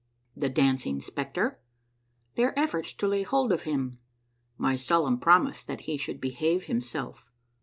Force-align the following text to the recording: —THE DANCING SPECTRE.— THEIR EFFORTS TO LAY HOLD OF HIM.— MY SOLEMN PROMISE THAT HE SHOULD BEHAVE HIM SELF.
—THE 0.43 0.49
DANCING 0.49 0.99
SPECTRE.— 1.01 1.59
THEIR 2.35 2.55
EFFORTS 2.59 2.93
TO 2.93 3.07
LAY 3.07 3.21
HOLD 3.21 3.51
OF 3.51 3.61
HIM.— 3.61 3.99
MY 4.57 4.75
SOLEMN 4.75 5.19
PROMISE 5.19 5.63
THAT 5.65 5.81
HE 5.81 5.97
SHOULD 5.97 6.19
BEHAVE 6.21 6.63
HIM 6.63 6.81
SELF. 6.81 7.31